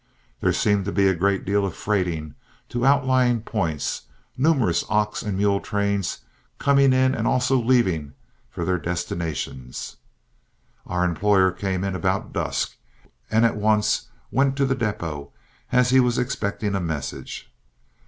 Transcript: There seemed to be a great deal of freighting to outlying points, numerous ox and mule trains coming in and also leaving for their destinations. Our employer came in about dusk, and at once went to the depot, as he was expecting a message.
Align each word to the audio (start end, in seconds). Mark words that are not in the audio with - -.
There 0.39 0.51
seemed 0.51 0.85
to 0.85 0.91
be 0.91 1.07
a 1.07 1.13
great 1.13 1.45
deal 1.45 1.63
of 1.63 1.75
freighting 1.75 2.33
to 2.69 2.87
outlying 2.87 3.41
points, 3.41 4.07
numerous 4.35 4.83
ox 4.89 5.21
and 5.21 5.37
mule 5.37 5.59
trains 5.59 6.21
coming 6.57 6.91
in 6.91 7.13
and 7.13 7.27
also 7.27 7.59
leaving 7.61 8.13
for 8.49 8.65
their 8.65 8.79
destinations. 8.79 9.97
Our 10.87 11.05
employer 11.05 11.51
came 11.51 11.83
in 11.83 11.95
about 11.95 12.33
dusk, 12.33 12.77
and 13.29 13.45
at 13.45 13.57
once 13.57 14.07
went 14.31 14.55
to 14.55 14.65
the 14.65 14.73
depot, 14.73 15.33
as 15.71 15.91
he 15.91 15.99
was 15.99 16.17
expecting 16.17 16.73
a 16.73 16.79
message. 16.81 17.53